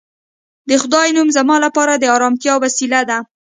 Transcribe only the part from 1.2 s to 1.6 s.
زما